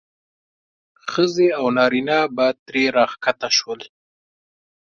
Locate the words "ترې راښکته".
2.65-3.49